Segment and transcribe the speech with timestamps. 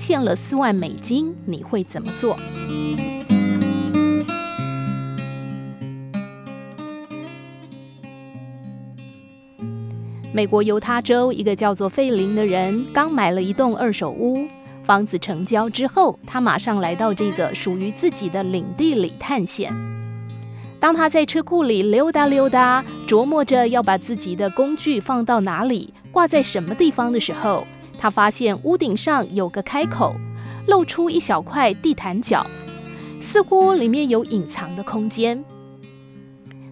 [0.00, 2.38] 现了四万美金，你会怎么做？
[10.32, 14.46] 美国犹他州一个叫做费林的人刚买了一栋二手屋，
[14.84, 19.70] 房子成交之后，他马上来到这个属于自己的领地里探险。
[20.80, 27.66] 当他在车库里溜达溜达，琢磨着要把自己的工具放到哪里，挂在什么地方的时候，
[28.00, 30.16] 他发现屋顶上有个开口，
[30.66, 32.46] 露出一小块地毯角，
[33.20, 35.44] 似乎里面有隐藏的空间。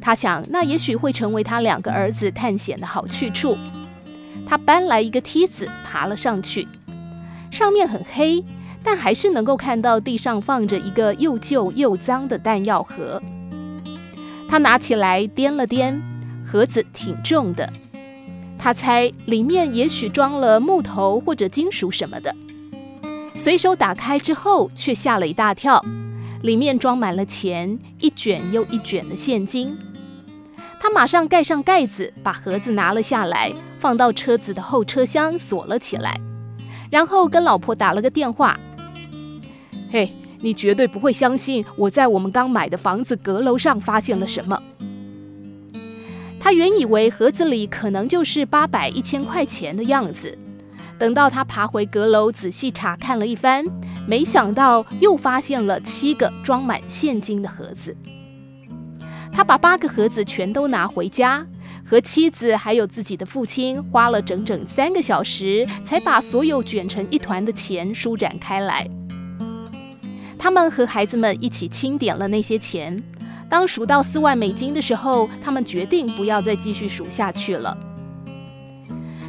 [0.00, 3.58] 他想，那也许会成为他两个儿子探险的好去处。
[4.46, 6.66] 他搬来一个梯子，爬了上去。
[7.50, 8.42] 上面很黑，
[8.82, 13.20] 但还是能够看到地上放着一个又旧又脏的弹药盒。
[14.48, 16.00] 他拿起来掂了掂，
[16.46, 17.70] 盒子挺重的。
[18.62, 22.36] 他猜里面也许装了木头或者金属什么的。
[23.34, 25.82] 随手打开之后，却吓了一大跳，
[26.42, 29.74] 里面装满了钱，一卷又一卷的现金。
[30.78, 36.20] 他马上盖上盖子，把盒子拿了下来，放到车子的后车厢，锁了起来。
[36.90, 38.60] 然后跟老婆打了个电话
[39.90, 44.62] ：“嘿，你绝对不会相信我在我们刚买的房子阁楼上发现了什么。”
[46.40, 50.36] 他原以为盒子里可能就是八百、一千块钱的样子。
[50.98, 53.64] 等到他爬回阁楼，仔细查看了一番，
[54.08, 57.94] 没想到又发现了七个装满现金的盒子。
[59.30, 61.46] 他把八个盒子全都拿回家，
[61.84, 68.88] 和妻子还有自己的父亲花了整整三个小时，才把所有卷成一团的钱舒展开来。
[70.38, 73.02] 他们和孩子们一起清点了那些钱。
[73.50, 77.76] 当数到四万美金的时候，他们决定不要再继续数下去了。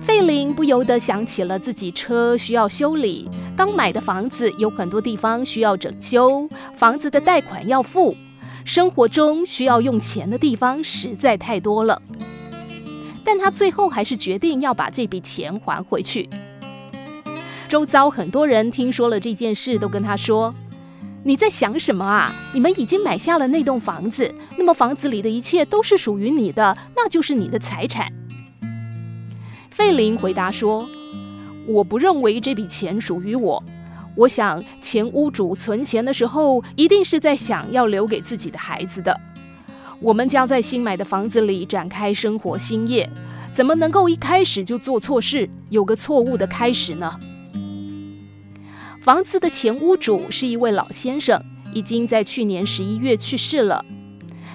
[0.00, 8.16] 费林不由得想起了自己车需要修理，刚买的房子有很多地方需要整修，房子的贷款要付。
[8.64, 12.00] 生活中需要用钱的地方实在太多了，
[13.22, 16.28] 但他最后还是决定要把这笔钱还回去。
[17.68, 20.54] 周遭很多人听说了这件事，都跟他说
[21.26, 22.32] ：“你在想什么啊？
[22.54, 28.06] 你们已经买下了那栋房子，那么房子里的一切都是属于你的，那就是你的财产。”
[29.68, 30.88] 费林回答说
[31.66, 33.60] ：“我不认为这笔钱属于我。”
[34.14, 39.20] 我想，前屋主存钱的时候，一定是在想要留给自己的孩子的。
[39.98, 43.10] 我们将在新买的房子里展开生活新业，
[43.52, 47.18] 怎么能够一开始就做错事，有个错误的开始呢？
[49.00, 51.40] 房子的前屋主是一位老先生，
[51.72, 53.84] 已经在去年十一月去世了。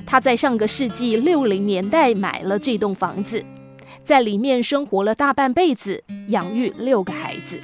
[0.05, 3.43] 他在上个世纪六零年代买了这栋房子，
[4.03, 7.59] 在里面生活了大半辈子，养育六个孩子。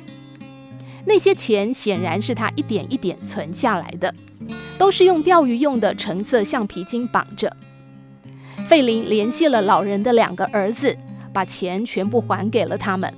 [1.06, 4.14] 那些钱显然是他一点一点存下来的，
[4.78, 7.54] 都是用钓鱼用的橙色橡皮筋绑着。
[8.66, 10.96] 费林联系了老人的两个儿子，
[11.34, 13.14] 把钱全部还给了他们。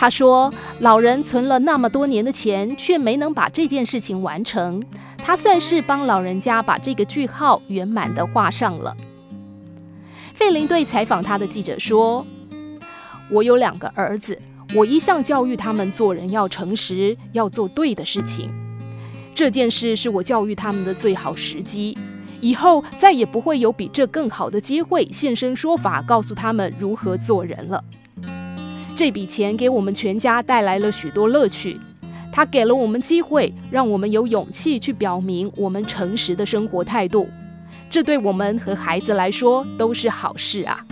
[0.00, 4.80] 他说：“老人存了那么多年的钱，却没能把这件事情完成，
[5.16, 8.96] 他算是帮老人家把这个句号圆满地画上了。”
[10.34, 12.24] 费林对采访他的记者说
[13.28, 14.40] ：“我有两个儿子。”
[14.72, 18.48] 我一向教育他们做人要诚实，要做对的事情。
[19.34, 21.98] 这件事是我教育他们的最好时机，
[22.40, 27.82] 以后再也不会有比这更好的机会现身说法，告诉他们如何做人了。
[28.98, 31.78] 这笔钱给我们全家带来了许多乐趣，
[32.32, 37.28] 它给了我们机会，让我们有勇气去表明我们诚实的生活态度。
[37.88, 40.84] 这对我们和孩子来说都是好事啊。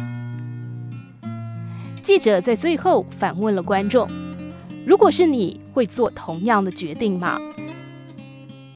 [2.01, 4.09] 记者在最后反问了观众
[4.87, 7.41] ：“如果是你会做同样的决定吗？”